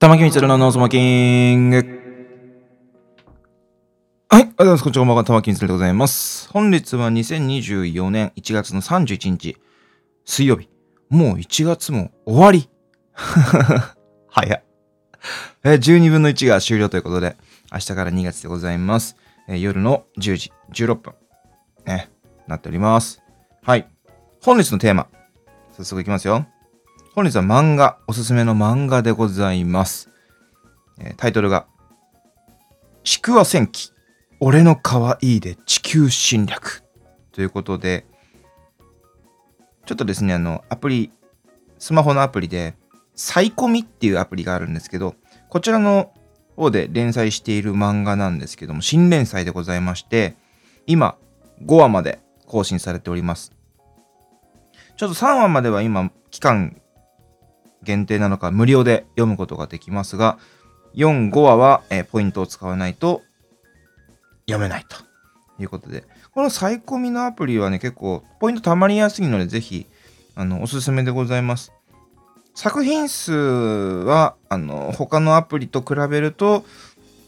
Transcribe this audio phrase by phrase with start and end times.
[0.00, 1.76] 玉木みつるの No Smoking。
[4.28, 4.82] はい、ありがとうございます。
[4.84, 5.24] こんにちは、こんばんは。
[5.24, 6.48] 玉木みつるでございます。
[6.50, 9.56] 本日は2024年1月の31日、
[10.24, 10.68] 水曜日。
[11.08, 12.70] もう1月も終わり。
[14.30, 14.62] 早っ。
[15.64, 17.36] え12分の1が終了ということで、
[17.72, 19.16] 明日から2月でございます。
[19.48, 21.14] え夜の10時16分。
[21.86, 22.08] ね、
[22.46, 23.20] なっております。
[23.64, 23.88] はい。
[24.44, 25.08] 本日のテーマ。
[25.76, 26.46] 早速いきますよ。
[27.18, 30.08] 本日は漫画、おすすめの漫画でございます。
[31.00, 31.66] えタイトルが、
[33.02, 33.90] ちくわ戦記、
[34.38, 36.84] 俺の可愛いで地球侵略。
[37.32, 38.06] ということで、
[39.84, 41.10] ちょっとですね、あの、アプリ、
[41.80, 42.76] スマホのアプリで、
[43.16, 45.16] サイコミっていうアプリがあるんですけど、
[45.48, 46.12] こちらの
[46.54, 50.36] 方で連載している漫画なんですけども、新連載でございまして、
[50.86, 51.16] 今、
[51.66, 53.52] 5話まで更新されております。
[54.96, 56.80] ちょっと3話までは今、期間
[57.82, 60.38] 限定なのか無料で読むことができますが、
[60.94, 63.22] 4、5話は、えーポイントを使わないと
[64.46, 64.96] 読めないと
[65.62, 69.86] いうことで、このサイコミのアプリはね、結構ポイント貯まりやすいので、ぜひ、
[70.34, 71.72] あの、おすすめでございます。
[72.54, 76.64] 作品数は、あの、他のアプリと比べると、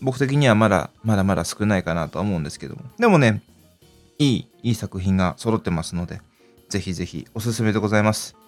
[0.01, 2.83] 僕的にはまだ、まだまだ少ないかなとは思うんですけども。
[2.99, 3.43] でもね、
[4.19, 6.21] いい、いい作品が揃ってますので、
[6.69, 8.40] ぜひぜひおすすめでございます。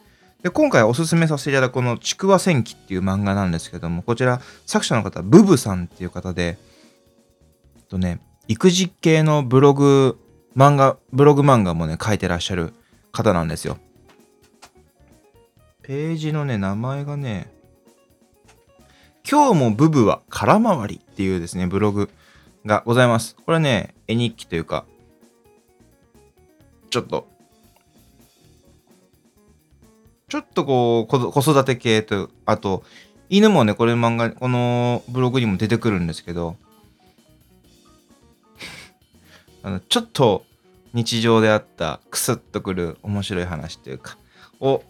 [0.43, 6.59] で、今回おすすめさせていただくこのちくわ戦記っていう漫画なんですけども、こちら作者の方、ブブさんっていう方で、
[7.89, 10.19] とね、育児系のブログ、
[10.57, 12.73] 漫画、ブログ漫画もね、書いてらっしゃる
[13.13, 13.79] 方なんですよ。
[15.83, 17.53] ページのね、名前がね、
[19.29, 22.11] 今日もブブは空回りっていうですね、ブログ
[22.67, 23.37] がございます。
[23.47, 24.85] これね、絵日記というか、
[26.91, 27.29] ちょっと、
[30.33, 32.85] ちょっとこう、子育て系と、あと、
[33.29, 36.57] 犬もね、これ漫画、このブログにも出てくるんですけど、
[39.63, 40.47] あのちょっと
[40.95, 44.17] 日常であったクスッとくる面白い話というか、
[44.59, 44.83] を、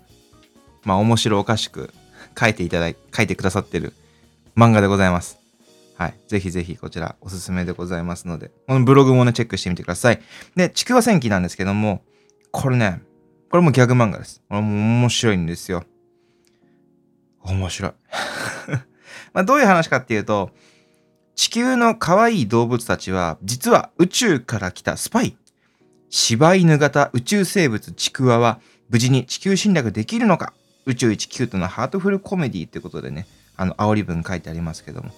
[0.84, 1.92] まあ面白おかしく
[2.38, 3.94] 書いていただい、書いてくださってる
[4.56, 5.40] 漫画でございます。
[5.96, 6.14] はい。
[6.28, 10.22] ぜひぜひこちらおすすめでございますので、このブログもね、チェックしてみてください。
[10.54, 12.04] で、ちくわ戦記なんですけども、
[12.52, 13.02] これね、
[13.52, 14.40] これもギャグ漫画です。
[14.48, 14.68] これも
[15.02, 15.84] 面白いんですよ。
[17.42, 17.92] 面白い。
[19.34, 20.52] まあどういう話かっていうと、
[21.34, 25.36] 地球の可愛い動物たちは、実は宇宙から来たスパイ。
[26.08, 28.58] 柴犬型宇宙生物ちくわは、
[28.88, 30.54] 無事に地球侵略できるのか
[30.86, 33.26] 宇宙一キュートなハートフルコメディってことでね、
[33.58, 35.12] あの、煽り文書いてありますけども。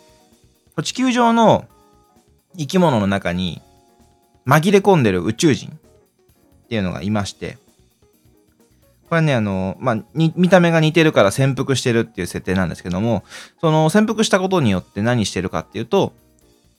[0.83, 1.69] 地球上の
[2.59, 3.63] 生き物の中に
[4.45, 7.63] 紛れ込んでる宇宙人っていうのがいまして、
[9.15, 13.23] これね、あの、まあ、に見た目が似てるから潜伏してるっていう設定なんですけども、
[13.61, 16.13] その潜伏したことによって何してるかっていうと、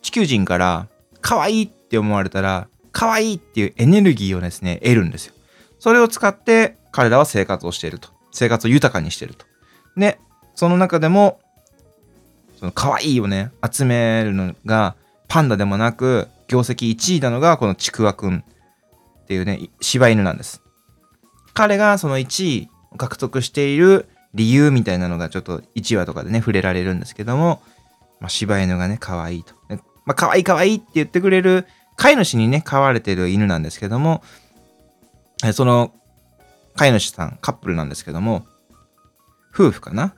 [0.02, 0.90] 地球人から
[1.22, 5.34] 可愛いって思われたら、可愛いっていうエネルギーをですね、得るんですよ。
[5.80, 8.10] それを使って彼らは生活をしていると。
[8.34, 9.46] 生活を豊かにしていると。
[9.96, 10.20] で、
[10.56, 11.40] その中でも、
[12.60, 14.98] その可愛いをね、集めるのが
[15.30, 18.44] パンダでもなく、業績1位なのがこのちくわくん
[19.24, 20.65] っていうね、柴犬なんです。
[21.56, 27.64] 彼がその1位を獲得している理由みたいなのがちょっと1話とかでね、触れられるんですけども、
[28.20, 29.56] まあ、柴犬がね、可愛いと。
[30.06, 31.66] まあ、可愛い可愛いって言ってくれる
[31.96, 34.22] 飼い主にね、飼われてる犬なんですけども、
[35.54, 35.94] その
[36.76, 38.46] 飼い主さん、カップルなんですけども、
[39.54, 40.14] 夫婦かな？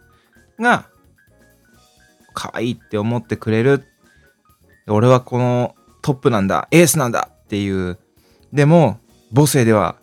[0.59, 0.90] が、
[2.34, 3.86] 可愛いって思ってくれる。
[4.88, 8.00] 俺はこのトップなんだ、エースなんだっていう。
[8.52, 9.00] でも、
[9.36, 9.97] 母性では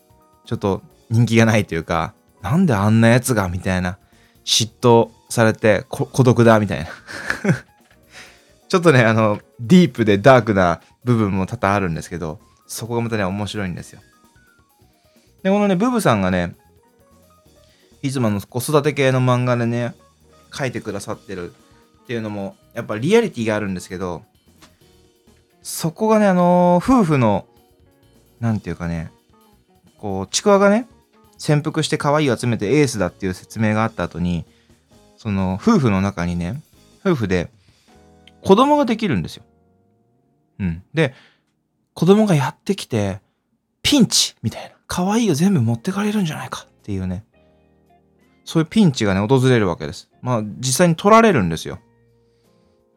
[0.45, 3.99] ちょっと人気がないというか、なんであんなやつがみたいな。
[4.45, 6.87] 嫉妬されて孤独だみたいな。
[8.69, 14.01] ちょっとね、あの、ディープでダークな部分も多々あるんですけど、そこがまたね、面白いんですよ。
[15.43, 16.55] で、このね、ブブさんがね、
[18.03, 19.95] いつもの子育て系の漫画でね、
[20.53, 21.53] 書いてくださってる
[22.03, 24.25] っていうのも、やっぱリアリティがあるんですけど、
[25.63, 27.47] そこがね、あのー夫婦の、
[28.41, 29.11] なんていうかね、
[29.99, 30.87] こう、ちくわがね、
[31.39, 34.45] 潜伏して可愛いを集めてエースだっていう説明があった後に、
[35.17, 36.63] その、夫婦の中にね、
[37.05, 37.51] 夫婦で
[38.45, 39.45] 子供ができるんですよ。
[40.61, 40.83] うん。
[40.93, 41.15] で、
[41.95, 43.21] 子供がやってきて、
[43.83, 44.71] ピンチみたいな。
[44.87, 47.25] 可愛いを全部持ってかれるんじゃないかっていうね。
[48.45, 50.11] そういうピンチがね、訪れるわけです。
[50.21, 51.79] まあ、実際に取られるんですよ。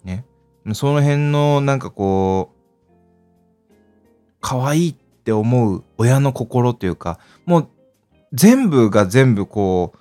[0.04, 0.26] ね。
[0.74, 3.74] その辺の、なんかこう、
[4.42, 7.70] 可愛いって思う親の心というか、もう、
[8.34, 10.00] 全部が全部こう、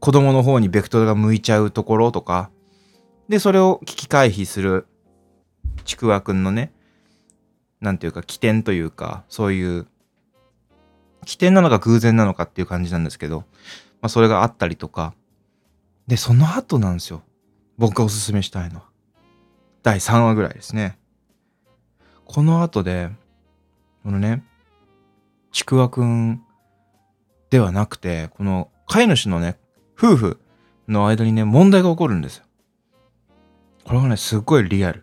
[0.00, 2.50] 子供の方にベクトルが向いちゃうところとか、
[3.28, 4.86] で、それを危機回避する
[5.84, 6.72] ちくわくんのね、
[7.80, 9.86] なんていうか起点というか、そういう
[11.24, 13.40] 起点なのか偶然なのかっていう感じなんですけど、
[14.00, 15.14] まあそれがあったりとか、
[16.06, 17.22] で、その後なんですよ。
[17.78, 18.86] 僕がおすすめしたいのは。
[19.82, 20.98] 第3話ぐらいですね。
[22.24, 23.10] この後で、
[24.02, 24.44] このね、
[25.52, 26.42] ちくわくん
[27.52, 29.58] ではなくて、この飼い主のね、
[29.94, 30.40] 夫婦
[30.88, 32.44] の間にね、問題が起こるんですよ。
[33.84, 35.00] これがね、すっごいリアル。
[35.00, 35.02] っ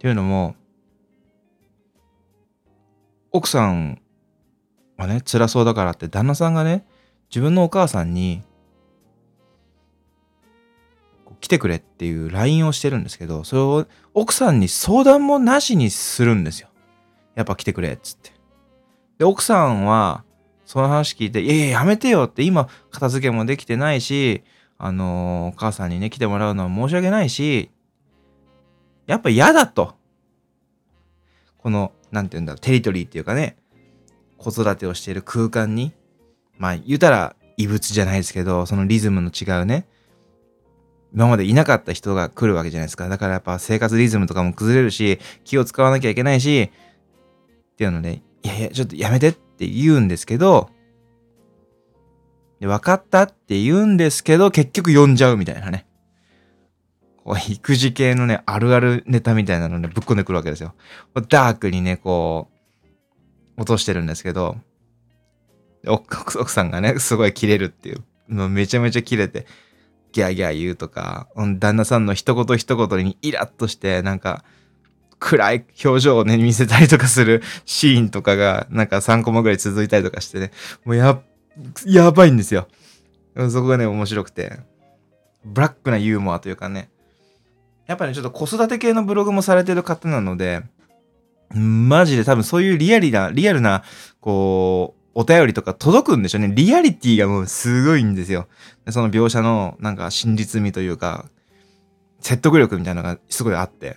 [0.00, 0.54] ていうのも、
[3.32, 4.02] 奥さん
[4.98, 6.84] はね、辛そうだからって旦那さんがね、
[7.30, 8.42] 自分のお母さんに、
[11.40, 16.68] 来てくれっていう LINE をしてるんですけど、それを奥さんに相談もなしにするんですよ。
[17.34, 18.30] やっぱ来てくれっつって。
[19.16, 20.22] で、奥さんは、
[20.66, 24.42] その話聞いて、いやいや、やめてよって、今、片付けもできてないし、
[24.78, 27.70] あのー、お母さんにね、来てもらうのは申し訳ないし、
[29.06, 29.94] やっぱ嫌だと。
[31.58, 33.56] この、なんて言うんだろう、テリトリーっていうかね、
[34.38, 35.92] 子育てをしている空間に、
[36.58, 39.86] まあ、言うたら異物じゃないですけど、そのリズムの違うね、
[41.14, 43.08] 今までいなかった人が来るわけじゃないですか。
[43.08, 46.70] だからやっぱ生活リズムとかも崩れるし、気を使わなきゃいけないし、
[47.74, 50.70] っていうので、いやいや、ちょっとやめてってって言うんですけど、
[52.60, 55.86] で分かったって言うんですけど、結局呼んじゃうみたいなね。
[57.24, 60.74] こう育児系のね、あるあるネタみたいなのね、ぶっこんでくるわけですよ。
[61.28, 62.48] ダークにね、こ
[63.56, 64.56] う、落としてるんですけど、
[65.86, 68.04] 奥さんがね、すごい切れるっていう。
[68.28, 69.46] もうめちゃめちゃ切れて、
[70.12, 71.28] ギャーギャー言うとか、
[71.58, 74.44] 旦那さんの一言一言にイラッとして、なんか、
[75.24, 80.50] 暗い表情をね、見せたりとかするシーンとかが、なんか3コマぐらい続いたりとかしてね、
[80.84, 81.18] もうや、
[81.86, 82.68] やばいんですよ。
[83.48, 84.58] そこがね、面白くて。
[85.46, 86.90] ブラックなユーモアというかね。
[87.86, 90.62] やっぱね、ちょっと子育て系のブログもされてる方なので、
[91.54, 93.82] マジで多分そういうリアリな、リアルな、
[94.20, 96.52] こう、お便りとか届くんでしょうね。
[96.54, 98.46] リアリティがもうすごいんですよ。
[98.90, 101.30] その描写のなんか真実味というか、
[102.20, 103.96] 説得力みたいなのがすごいあって。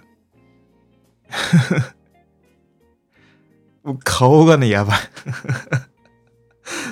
[4.04, 5.00] 顔がね、やばい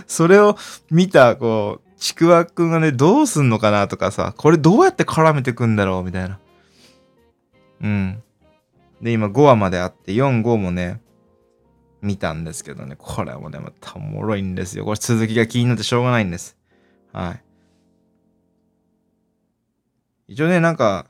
[0.08, 0.58] それを
[0.90, 6.40] 見た、こう、ちくわくんがね、どうすんのかなとかさ、これどうやって絡めてくんだろうみたいな。
[7.82, 8.24] うん。
[9.02, 11.02] で、今5話まであって、4、5もね、
[12.02, 14.86] 見たんですけどね、これもね、またおもろいんですよ。
[14.86, 16.58] これ続きが気になってしょうがないんです。
[17.12, 17.44] はい。
[20.28, 21.08] 一応ね、なんか、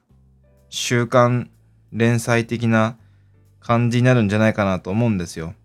[0.69, 1.51] 週刊
[1.91, 2.97] 連載的な
[3.65, 5.55] 感じになるんじゃないかなと思うんですよ。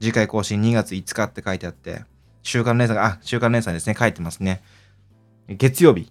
[0.00, 2.02] 次回更新2月5日って書いてあって、
[2.42, 4.64] 週刊連載が、あ、週刊連載ですね、書いてますね。
[5.46, 6.10] 月曜日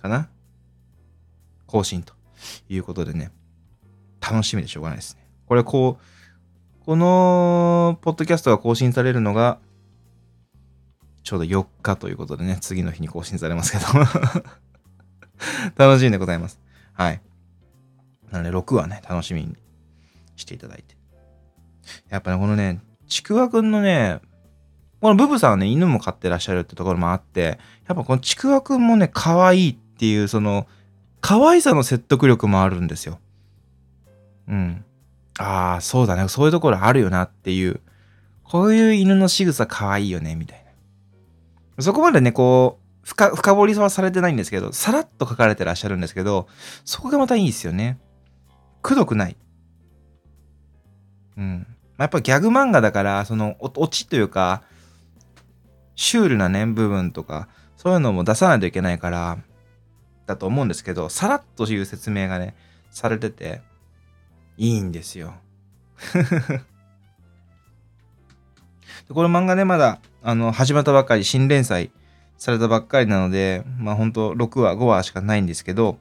[0.00, 0.30] かな？
[1.66, 2.14] 更新と
[2.70, 3.32] いうことでね、
[4.18, 5.28] 楽しみでしょうがないですね。
[5.44, 9.58] これこう、このポッドキャストが更新されるのが、
[11.22, 13.84] ちょうど4日ということでね、次の日に更新されますけど
[15.76, 16.58] 楽しみでございます。
[16.94, 17.20] はい。
[18.30, 19.54] なので、6はね、楽しみに
[20.38, 20.96] していただいて。
[22.08, 24.20] やっぱね、このね、ちくわくんのね、
[25.00, 30.66] このブブさんはね、犬も飼ってらっしゃるってところもあって、やっぱこのちくわくんもね、可愛いっていう、その、
[31.20, 33.18] 可愛さの説得力もあるんですよ。
[34.48, 34.84] うん。
[35.38, 36.26] ああ、そうだね。
[36.28, 37.80] そういうところあるよなっていう。
[38.42, 40.64] こういう犬の仕草可愛いよね、みたい
[41.76, 41.82] な。
[41.82, 46.48] そこまでね、こう、深深掘りはされてないんですけど、さらっと書かれてらっしゃるんですけど、
[46.84, 47.98] そこがまたいいですよね。
[48.82, 49.36] くどくない。
[51.38, 51.66] うん。
[51.96, 54.62] やっぱギャグ漫画だから、その、オチというか、
[55.96, 59.38] シュールなね、部分とか、そういうのも出さないといけないから、
[60.26, 62.54] だと思うんですけど、さらっという説明がね、
[62.90, 63.62] されてて、
[64.56, 65.34] いいんですよ。
[69.08, 71.90] でこの漫画ね、まだ、あの、始まったばっかり、新連載
[72.36, 75.98] されたばっかりなので、まあほんと6話、5話しかないんですけど、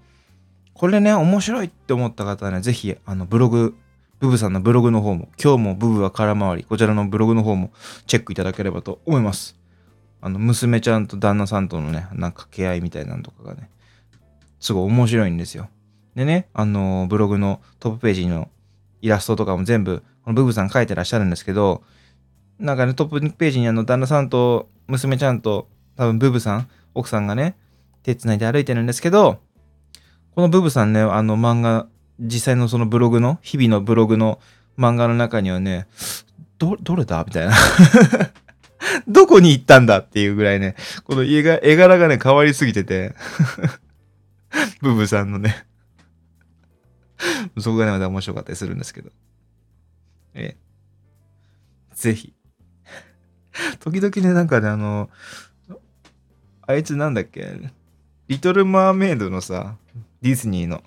[0.74, 3.76] これね、面白いって思った方はね、ぜひ、あの、ブログ、
[4.20, 7.72] ブブさんのブログの方も、今日もブブは空回り、こちらのブログの方も
[8.08, 9.56] チェックいただければと思います。
[10.22, 13.70] あの、娘ちゃんと旦那さんとのね、なんか掛け合いみたいなのとかがね、
[14.60, 15.70] すごい面白いんですよ。
[16.16, 18.50] でね、あのブログのトップページの
[19.02, 21.84] イラストとかも全部、このブブさん書いてらっしゃるんですけど、
[22.60, 27.56] なんかね、トップページにあの、旦那さんと娘ちゃんと、多分ブブさん、奥さんがね、
[28.02, 29.38] 手繋いで歩いてるんですけど、
[30.34, 31.88] このブブさんね、あの漫画、
[32.20, 34.40] 実際のそのブログの、日々のブログの
[34.78, 35.88] 漫画の中にはね、
[36.58, 37.24] ど、どれだ？
[37.26, 37.54] みたいな
[39.08, 43.16] どこに行ったんだっていうぐらいね、この絵が絵柄がね、変わりすぎてて
[44.82, 45.68] ブブさんのね
[47.60, 49.12] そこがね、また面白かったりするんですけど。
[50.34, 51.96] ええ。
[51.96, 52.34] ぜひ。
[53.80, 55.10] 時々ね、なんかね、あの、
[56.68, 57.72] あいつなんだっけ？
[58.28, 59.78] リトル・マーメイドのさ、
[60.22, 60.84] ディズニーの。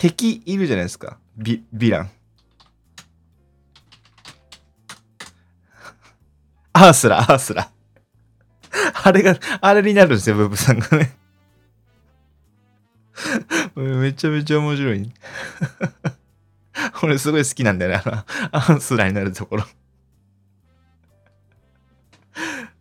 [0.00, 1.18] 敵いるじゃないですか。
[1.36, 2.10] ビ、ヴィラン。
[6.72, 7.70] アースラ、アースラ。
[9.04, 11.14] あれが、あれになるんですよ、ブブさんがね。
[13.76, 15.12] めちゃめちゃ面白い。
[17.02, 18.02] 俺すごい好きなんだよね、
[18.52, 19.66] アースラになるところ。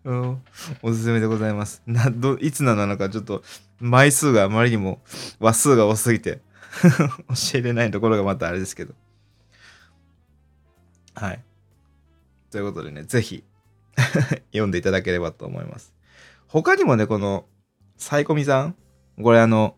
[0.06, 0.42] うん、
[0.82, 1.82] おすすめでございます。
[1.86, 3.44] な、ど、いつなのかちょっと
[3.82, 5.02] 枚数があまりにも
[5.42, 6.40] 話数が多すぎて
[7.52, 8.94] 教えれないところがまたあれですけど。
[11.16, 11.44] はい。
[12.52, 13.44] ということでね、ぜひ
[14.52, 15.94] 読んでいただければと思います。
[16.48, 17.46] 他にもね、この、
[17.98, 18.76] サイコミさん、
[19.22, 19.76] これあの、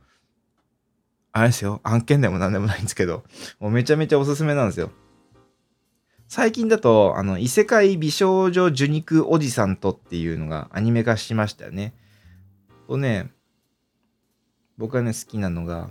[1.34, 3.24] あれですよ、案件でも何でもないんですけど、
[3.60, 4.92] もうめちゃめちゃおすすめなんですよ。
[6.28, 11.94] 最近だと、あの、異世界美少女受肉おじさんとっていうのがアニメ化しましたよね。
[12.88, 13.32] とね、
[14.78, 15.90] 僕がね、好きなのが、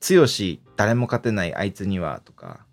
[0.00, 2.66] 強し、誰も勝てないあいつには、とか、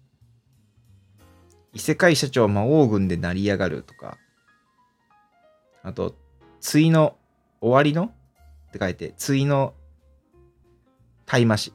[1.74, 4.17] 異世界社長魔王軍で成り上がるとか、
[5.84, 6.15] あと、
[6.62, 7.17] 対の
[7.62, 8.13] 終わりの
[8.69, 9.74] って書いて、対の
[11.25, 11.74] 大麻師。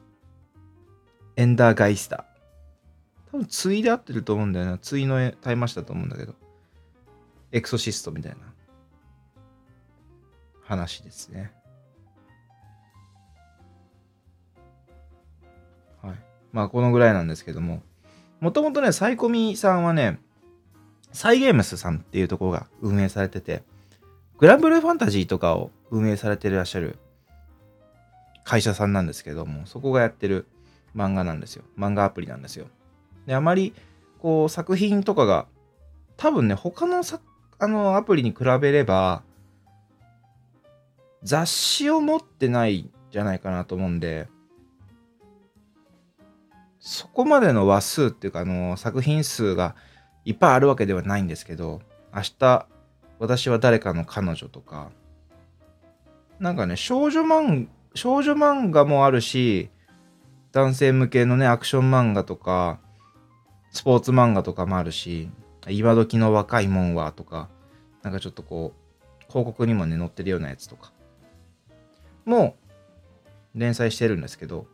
[1.35, 3.31] エンダーガイスター。
[3.31, 4.77] 多分対で合ってると思うんだよな。
[4.77, 6.35] 対の大麻師だと思うんだけど。
[7.51, 8.37] エクソシストみたいな
[10.63, 11.53] 話ですね。
[16.53, 17.83] まあ、このぐらいなんですけども。
[18.39, 20.19] もともとね、サイコミさんはね、
[21.11, 23.63] サイゲームスさんっていうところが運営されてて、
[24.37, 26.97] グランブルーファンタジーとかを運営されていらっしゃる
[28.43, 30.47] 会社さんなんですけども、そこがやってる
[30.95, 31.63] 漫画なんですよ。
[31.77, 32.67] 漫画アプリなんですよ。
[33.25, 33.73] で、あまり、
[34.19, 35.47] こう、作品とかが、
[36.17, 37.19] 多分ね、他のさ
[37.59, 39.23] あのアプリに比べれば、
[41.23, 44.27] 雑誌を持ってないじゃないかなと思うんで、
[46.85, 49.73] そこまでの話数っていうか、あの、作品数が
[50.25, 51.81] いっぱいあるわけではないんですけど、
[52.13, 52.67] 明日、
[53.19, 54.91] 私は誰かの彼女とか、
[56.41, 59.69] なんかね、少女漫画、少女漫画もあるし、
[60.51, 62.81] 男性向けのね、アクション漫画とか、
[63.71, 65.29] スポーツ漫画とかもあるし、
[65.69, 67.47] 今時の若いもんはとか、
[68.01, 70.91] なんかちょっとこう、広告にもね、載ってるようなやつとか、
[72.25, 72.57] も
[73.55, 74.67] う連載してるんですけど、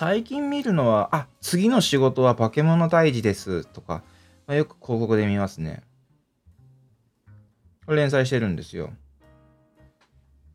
[0.00, 4.04] 最近見るのは、あ、次の仕事は化け物退治ですとか、
[4.46, 5.82] まあ、よく広告で見ますね。
[7.84, 8.92] これ連載してるんですよ。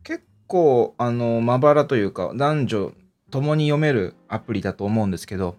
[0.02, 2.94] 結構、あの、まばらというか、男女
[3.32, 5.58] 共に読めるアプリだと思うんですけど、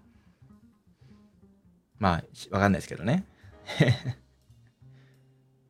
[1.98, 3.26] まあ、わかんないですけどね。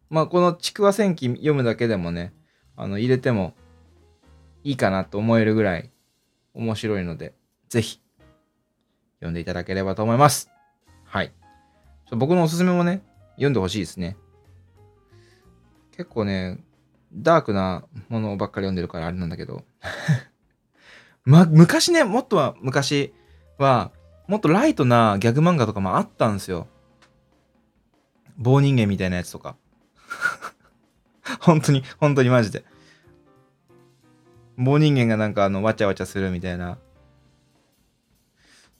[0.09, 2.33] まあ、このちくわ戦記読むだけでもね、
[2.77, 3.55] あの、入れても
[4.63, 5.91] いいかなと思えるぐらい
[6.53, 7.35] 面白いので、
[7.69, 8.04] ぜひ、
[9.25, 10.51] 読んでいただければと思います。
[11.05, 11.33] はい。
[12.11, 13.03] 僕のおすすめもね、
[13.37, 14.17] 読んでほしいですね。
[15.97, 16.59] 結構ね、
[17.13, 19.65] ダークなものばっかり読んでるからあれなんだけど。
[21.25, 23.15] ま、昔ね、もっとは、昔
[23.59, 23.93] は、
[24.29, 26.67] もっとライトなギャグ漫画とかもあったんですよ。
[28.37, 29.57] 棒人間みたいなやつとか。
[31.41, 32.65] 本当に、本当にマジで。
[34.59, 36.79] 棒人間がなんかあの、わちゃわちゃするみたいな。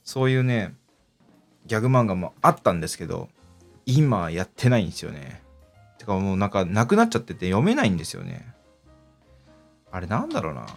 [0.05, 0.75] そういうね、
[1.65, 3.27] ギャグ漫画もあったんですけど、
[3.87, 5.41] 今やってないんですよね。
[5.97, 8.45] てかもうなんかなくなっちゃってて読めないんですよね。
[9.91, 10.67] あれなんだろうな。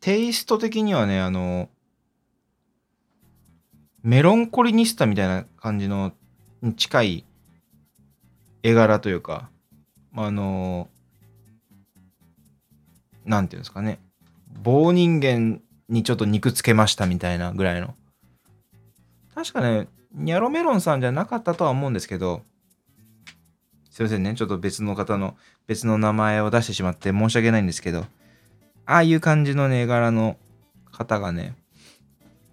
[0.00, 1.68] テイスト的にはね、あの、
[4.02, 6.12] メロンコリニスタみたいな感じの
[6.62, 7.24] に近い
[8.64, 9.48] 絵柄というか、
[10.16, 10.88] あの、
[13.24, 14.00] なんていうんですかね。
[14.62, 15.60] 棒人間
[15.90, 17.94] にちょっと肉つけましたみたいなぐらいの。
[19.34, 22.42] 確かね、ニャロメロンさんじゃなかったとは思うんですけど、
[23.90, 24.34] すいませんね。
[24.34, 28.06] ちょっと別の方の、別の名前を出してしまって申し訳ないんですけど、
[28.86, 30.36] ああいう感じのね、柄の
[30.90, 31.54] 方がね、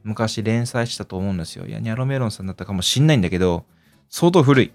[0.04, 1.66] 昔連載したと思うんですよ。
[1.66, 3.66] いや、ニャロメロンさんだったかもしんないんだけど、
[4.10, 4.72] 相当古い。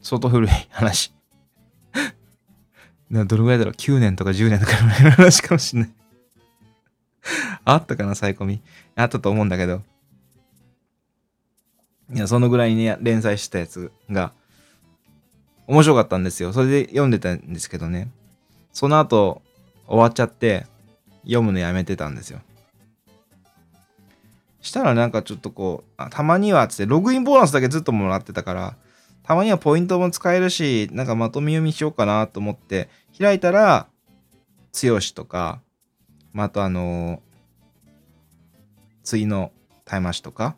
[0.00, 1.12] 相当古い話。
[3.10, 5.90] どれぐらいだろう ?9 年とか10年とかの話かもしんない
[7.64, 8.62] あったかな、サイコミ。
[8.94, 9.82] あったと思うんだけど。
[12.12, 14.32] いや、そのぐらいに、連載してたやつが、
[15.66, 16.52] 面白かったんですよ。
[16.52, 18.10] それで読んでたんですけどね。
[18.72, 19.42] その後、
[19.86, 20.66] 終わっちゃって、
[21.22, 22.40] 読むのやめてたんですよ。
[24.60, 28.76] したらなんかちょっとこう、たまにはつって、ログインボーナスだけずっともらってたから、
[29.22, 33.88] たまにはポイントも使えるし、なんかまとめ読みしようかなと思って、開いたら、
[34.80, 35.60] 剛とか、
[36.36, 37.18] またあのー、
[39.04, 39.52] 次の
[39.86, 40.54] タイマシとか、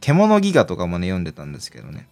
[0.00, 2.08] 獣ギガとかもね、読んでたんですけどね。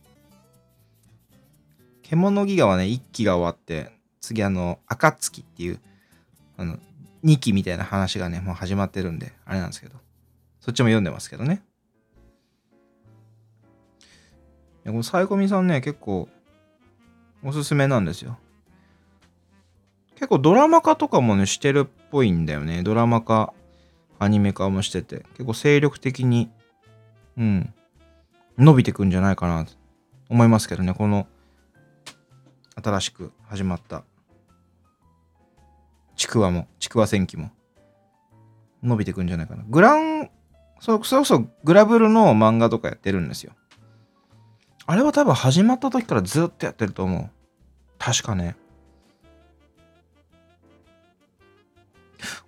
[2.02, 5.80] 獣ギガはね、1期が終わって、次あの、暁っていう、
[6.58, 6.76] あの、
[7.24, 9.96] 2期みたいな話がね、もう始まってるんで、あれなんですけど。
[10.60, 11.62] そっちも読んでますけどね。
[14.00, 14.04] い
[14.84, 16.28] やこのサイコミさんね、結構、
[17.42, 18.38] おすすめなんですよ。
[20.16, 22.82] 結構ドラマ化とかもね、してるっぽいんだよね。
[22.82, 23.52] ドラマ化、
[24.18, 26.50] アニメ化もしてて、結構精力的に、
[27.36, 27.74] うん、
[28.56, 29.72] 伸びてくんじゃないかなと
[30.28, 30.94] 思いますけどね。
[30.94, 31.26] この、
[32.82, 34.04] 新しく始まった
[36.18, 37.50] ちくわも、ちくわ戦記も
[38.82, 39.64] 伸びてくんじゃないかな。
[39.68, 40.30] グラン、
[40.80, 43.52] そそれこそグラブルの漫画とかやってるんですよ。
[44.86, 47.30] あれは多分始まった時からずっとやってると思う。
[47.98, 48.56] 確かね。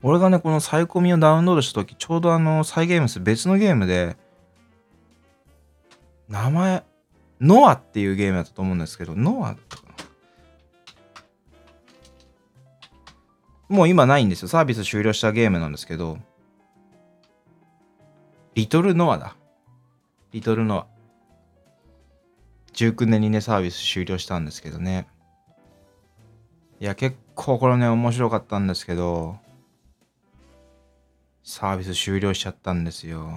[0.02, 4.16] 俺がね、このサイコミをダウンロードした時、ちょうどあの、サイゲームス別のゲームで、
[6.28, 6.84] 名前、
[7.40, 9.90] ノアっていうゲームだったと思うんですけど、ノアとかな
[13.68, 14.48] もう今ないんですよ。
[14.48, 16.18] サービス終了したゲームなんですけど、
[18.54, 19.36] リトルノアだ。
[20.32, 20.86] リトルノア。
[22.74, 25.06] 19年にね、サービス終了したんですけどね。
[26.80, 29.38] いや、結構これね、面白かったんですけど、
[31.42, 33.30] サービス終了しちゃったんですよ。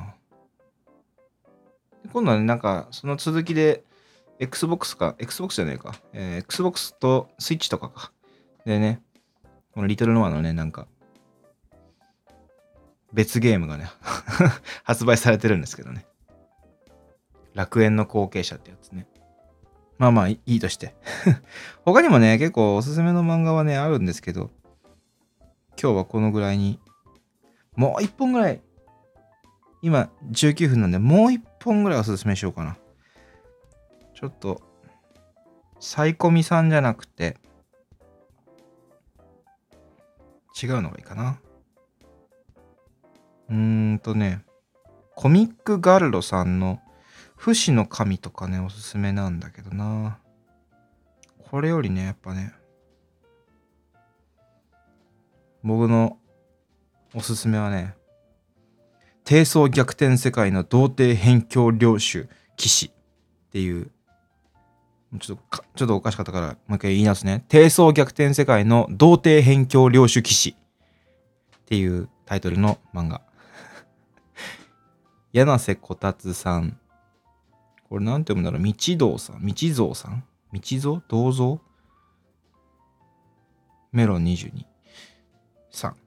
[2.11, 3.83] 今度はね、なんか、その続きで、
[4.39, 8.11] Xbox か、Xbox じゃねえか、えー、Xbox と Switch とかか。
[8.65, 9.01] でね、
[9.73, 10.87] このリトルノアのね、なんか、
[13.13, 13.89] 別ゲームがね
[14.83, 16.05] 発売されてるんですけどね。
[17.53, 19.07] 楽園の後継者ってやつね。
[19.99, 20.95] まあまあいいとして
[21.85, 24.49] 他にもね、結構おすすめの漫画はね、あるんですけど、
[25.79, 26.79] 今日はこのぐらいに
[27.75, 28.61] もう一本ぐらい、
[29.81, 32.77] 今19分なんで、もう一本ぐらいおすすめしようかな。
[34.13, 34.61] ちょっと、
[35.79, 37.37] サイコミさんじゃなくて、
[40.61, 41.39] 違うのがいいかな。
[43.49, 44.45] うーんとね、
[45.15, 46.79] コミックガルロさんの
[47.35, 50.19] 不死の神とかね、おすすめなんだけどな。
[51.49, 52.53] これよりね、やっぱね、
[55.63, 56.17] 僕の
[57.15, 57.95] おすすめはね、
[59.23, 63.91] 低層逆転世界の童貞辺境領主騎士っていう、
[65.19, 67.45] ちょっとちょっとおかしかったから、もう一回言いますね。
[67.47, 70.55] 低層逆転世界の童貞辺境領主騎士
[71.57, 73.21] っていうタイトルの漫画。
[75.33, 76.79] 柳瀬こたつさん。
[77.89, 78.63] これなんて読むんだろう？
[78.63, 80.23] 道道さん道蔵さん？
[80.51, 81.03] 道蔵？
[81.07, 81.61] 銅像
[83.91, 84.65] メロン22。
[85.69, 86.02] さん。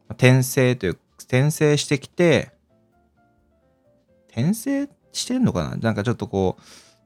[0.09, 2.51] 転生という、転生してきて、
[4.29, 5.75] 転生してんのかな？
[5.77, 6.61] なんかちょっとこう、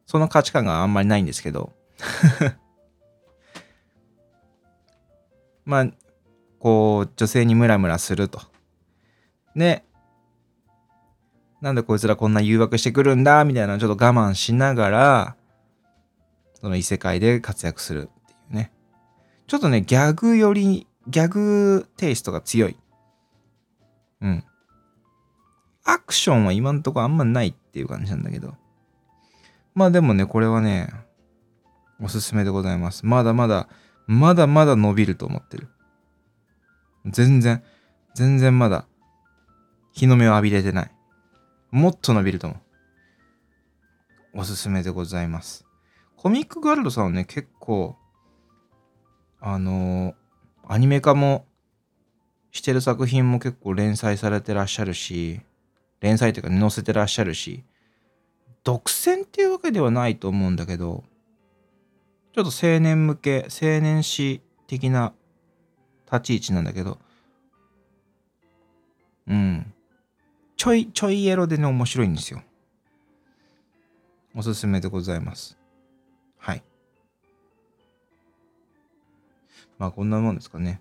[0.06, 1.74] その価値観があんまりないんですけど。
[5.68, 5.88] まあ、
[6.60, 8.42] こう、女性にムラムラすると。
[9.54, 9.84] で、
[11.60, 15.36] なんでこいつらこんな誘惑してくるんだみたいなのちょっと我慢しながら、
[16.54, 18.72] その異世界で活躍するっていうね。
[19.46, 22.78] ちょっとね、ギャグより、ギャグテイストが強い。
[24.22, 24.44] うん。
[25.84, 28.56] アクションは今んとこあんまないっていう感じなんだけど。
[29.76, 30.90] まあでもね、これはね、
[32.02, 33.06] おすすめでございます。
[33.06, 33.68] まだまだ、
[34.08, 35.68] まだまだ伸びると思ってる。
[37.06, 37.64] 全然、
[38.16, 38.88] 全然まだ、
[39.92, 40.92] 日の目を浴びれてない。
[41.72, 44.40] もっと伸びると思う。
[44.40, 45.66] おすすめでございます。
[46.16, 47.98] コミックガルドさんはね、結構、
[49.40, 50.14] あのー、
[50.68, 51.46] アニメ化も
[52.52, 55.42] してる作品も結構連載されてらっしゃるし、
[56.00, 57.64] 連載というか、載せてらっしゃるし、
[58.64, 61.04] 独占っていうわけではないと思うんだけど、
[62.38, 65.12] ちょっと青年向け、青年誌的な
[66.06, 67.00] 立ち位置なんだけど、
[69.26, 69.74] うん。
[70.56, 72.44] ちょい、ちょいエロでね、面白いんですよ。
[74.36, 75.58] おすすめでございます。
[76.38, 76.64] はい。
[79.80, 80.80] まあ、こんなもんですかね。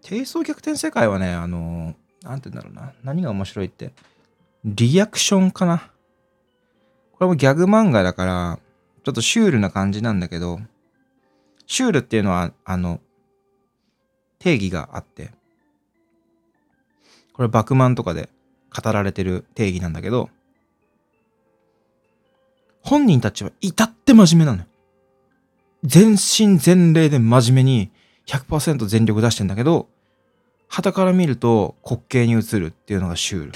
[0.00, 2.94] 低層逆転世界はね、あのー、なんて言うんだろうな。
[3.04, 3.92] 何が面白いって、
[4.64, 5.90] リアクションかな。
[7.18, 8.58] これもギャグ漫画だから、
[9.04, 10.60] ちょっとシュールな感じなんだけど、
[11.66, 13.00] シュールっていうのは、あの、
[14.38, 15.30] 定義があって、
[17.32, 18.28] これ、バクマンとかで
[18.74, 20.28] 語られてる定義なんだけど、
[22.82, 24.66] 本人たちは至って真面目なのよ。
[25.82, 27.90] 全身全霊で真面目に
[28.26, 29.88] 100%全力出してんだけど、
[30.68, 33.52] 旗から見ると滑稽に映るっていうのがシュール。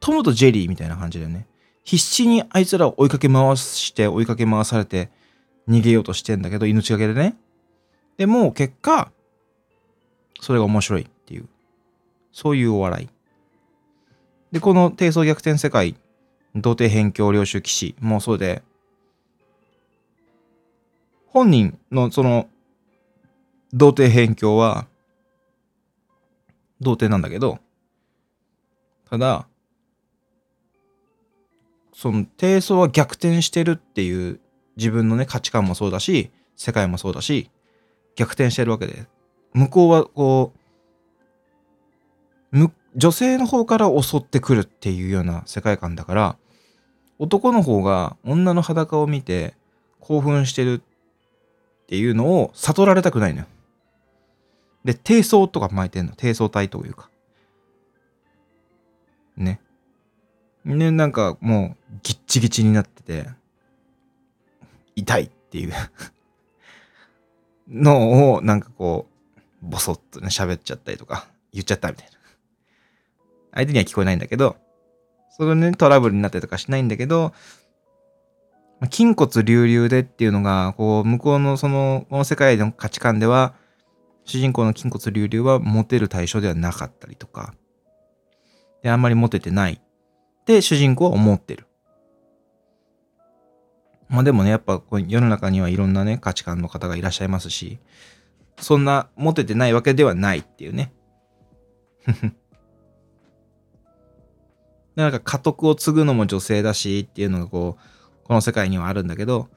[0.00, 1.46] トムとジェリーみたいな感じだよね。
[1.88, 5.08] 必死にあいつらを追いかけ回して追いかけ回されて
[5.66, 7.34] 逃げようとしてんだけど、命がけでね。
[8.18, 9.10] でも結果、
[10.38, 11.48] それが面白いっていう、
[12.30, 13.08] そういうお笑い。
[14.52, 15.96] で、この低層逆転世界、
[16.54, 18.62] 童貞辺境領主騎士もそうで、
[21.28, 22.50] 本人のその、
[23.72, 24.86] 童貞辺境は、
[26.82, 27.60] 童貞なんだけど、
[29.08, 29.48] ただ、
[31.98, 34.38] その低層は逆転してるっていう
[34.76, 37.50] 自分のね価値観もそうだし世界もそうだし
[38.14, 39.06] 逆転してるわけで
[39.52, 40.52] 向こうはこ
[42.52, 46.36] う女性の方から襲ってくるっていうような世界観だから
[47.18, 49.56] 男の方が女の裸を見て
[49.98, 53.46] 興奮してるっていうのを悟られたくないのよ。
[54.84, 56.12] で、低層とか巻いてんの。
[56.16, 57.10] 低層体というか。
[59.36, 59.60] ね。
[60.64, 63.28] ね、なんかもうギッチギチになってて、
[64.96, 65.72] 痛いっていう
[67.68, 72.18] のをなんかこう、ボソッとね、喋っちゃったりとか、言っちゃったみたいな。
[73.52, 74.56] 相手には聞こえないんだけど、
[75.30, 77.32] それね、トラブルになったりとかしないんだけど、
[78.90, 83.54] 筋骨隆々でっていうのが、こう、向こうのその、この世界の価値観では、
[84.24, 87.54] 主人公の筋骨隆々はモテる対象ではなかったりとか、
[88.82, 89.80] で、あんまりモテてない
[90.48, 91.66] って主人公は思ってる。
[94.08, 97.78] まあでもね、やっぱ世の中にはいろんなね、価値観の方がいらっしゃいますし、
[98.56, 100.94] そんなモテてないわけではないっていうね。
[104.96, 107.82] なんか家督を継ぐのも女性だしっていうのがこう、
[108.24, 109.50] この世界にはあるんだけど、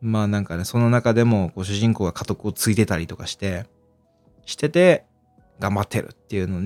[0.00, 3.66] まあなんかね、その中でもこう主人公が家督を継いでたりとかして、
[4.46, 5.04] してて、
[5.58, 6.60] 頑張ってるっていうのを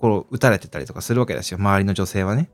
[0.00, 1.58] 心打たれてたりとかするわけですよ。
[1.58, 2.50] 周りの女性はね。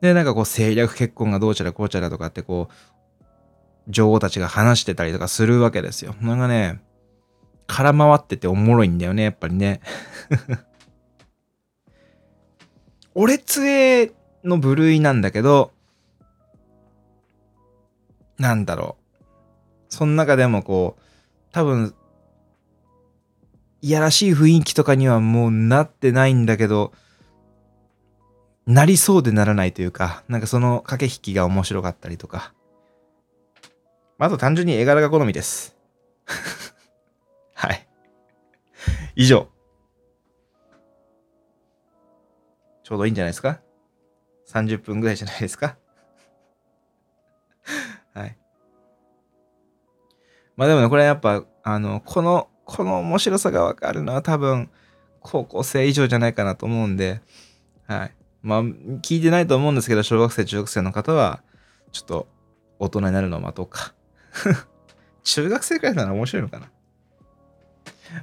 [0.00, 2.74] で、なんかこう政略結婚がどうちゃらこうちゃらとかってこう、
[3.88, 6.14] 女王たちが話してたりとかするわけですよ。
[6.20, 6.80] なんかね、
[7.66, 9.80] 空回ってておもろいんだよね、やっぱりね。
[13.14, 14.12] 俺つえ
[14.44, 15.72] の部類なんだけど、
[18.38, 19.24] なんだろう。
[19.88, 21.02] その中でもこう、
[21.52, 21.94] 多分
[23.82, 26.92] いやらしい雰囲気とかにはもうなってないんだけど、
[28.66, 32.52] なりそうでならないというか、なんかその駆け引きが面白かったりとか。
[34.18, 35.76] あと単純に絵柄が好みです。
[37.54, 37.88] はい。
[39.16, 39.48] 以上。
[42.84, 43.60] ちょうどいいんじゃないですか
[44.48, 45.78] ?30 分ぐらいじゃないですか？
[48.12, 48.36] はい。
[50.56, 54.70] まあでもね、これやっぱ、あの、このこの面白さがわかるのは多分
[55.20, 57.20] 高校生以上じゃないかなと思うんで、
[57.88, 58.14] はい。
[58.42, 61.42] まあ、聞いてないと思うんですけど、小学生、中学生の方は、
[61.90, 62.28] ちょっと
[62.78, 63.92] 大人になるのを待とうか。
[65.24, 66.70] 中学生くらいなら面白いのかな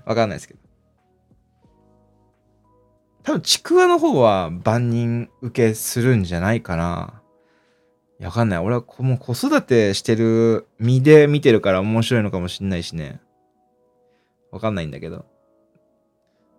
[0.06, 0.60] わかんないですけど。
[3.24, 7.22] 多分、ちくわの方は万人受けするんじゃないかな。
[8.20, 8.60] いやわかんない。
[8.60, 13.20] 俺はもう子育てしてる身で見てるから面白いのかもしんないしね。
[14.52, 15.26] わかんないんだけど。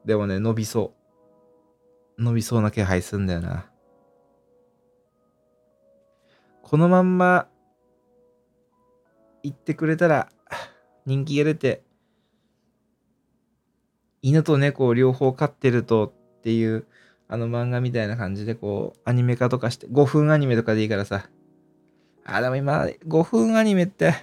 [0.04, 0.94] でもね、伸びそ
[2.18, 2.22] う。
[2.22, 3.70] 伸びそうな気配すんだよな。
[6.62, 7.48] このまんま
[9.42, 10.28] 言ってくれたら
[11.06, 11.82] 人気が出て
[14.20, 16.86] 犬と猫を両方飼ってるとっていう
[17.28, 21.30] あの漫画みたいな感じでこうアニメ化とかして5分アニメとかでいいからさ
[22.26, 24.14] あでも今5分アニメって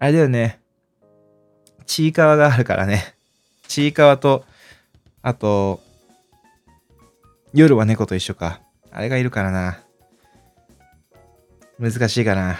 [0.00, 0.60] あれだよね
[1.88, 3.16] ちいかわがあるからね
[3.66, 4.44] ちいかわと
[5.22, 5.80] あと
[7.52, 8.60] 夜は猫と一緒か
[8.92, 9.80] あれがいるからな
[11.80, 12.58] 難しいかな。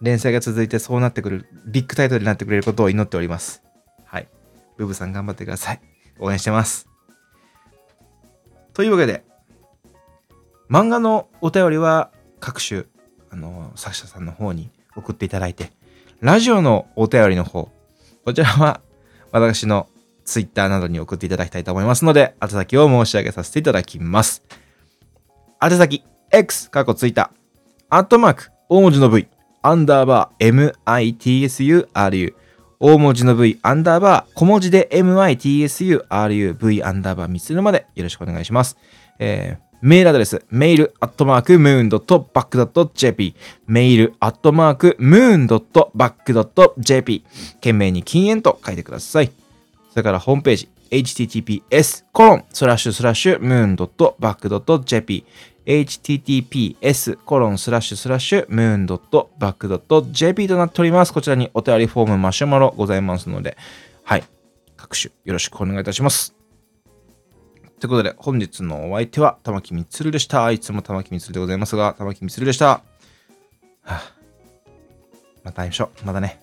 [0.00, 3.62] 連載が続いてそうなってくる、ビッグタイトルになってくれることを祈っております。
[4.04, 4.28] はい。
[4.76, 5.80] ブブさん頑張ってください。
[6.20, 6.88] 応援してます。
[8.72, 9.24] というわけで、
[10.70, 12.84] 漫画のお便りは各種、
[13.30, 15.72] あの、作者さんの方に送っていただいて、
[16.22, 17.68] ラジオのお便りの方、
[18.24, 18.80] こちらは
[19.32, 19.88] 私の
[20.24, 24.44] Twitter などに送っていただきたいと思いますので、宛先を申し上げさせていただきます。
[25.60, 29.26] 宛先、X、過去ツイッター、アットマーク、大文字の V、
[29.62, 32.34] アンダーバー、MITSURU、
[32.78, 38.76] 大文字の V、アンダーバー、小文字で MITSURU、V アンダーバー見つるまでよろしくお願いします。
[39.18, 43.34] えーメールアドレス、メールアットマークムーンドットバックドット JP、
[43.66, 49.32] メールアットマークムーンドットバックドット JP、懸命に禁煙と書いてください。
[49.90, 55.26] それからホームページ、https コロンスラッシュスラッシュムーンドットバックドット JP
[55.66, 61.12] https コロンスラッシュスラッシュムーンドットバックドット JP となっております。
[61.12, 63.56] こちらにお便りフォームマシュマロございますので、
[64.04, 64.24] はい。
[64.76, 66.41] 各種よろしくお願いいたします。
[67.82, 70.48] ということで、本日のお相手は玉木みつるでした。
[70.52, 72.66] いつも玉木みつるでございますが、玉木みつるでした。
[72.68, 72.82] は
[73.82, 74.12] あ、
[75.42, 76.06] また会いましょう。
[76.06, 76.41] またね。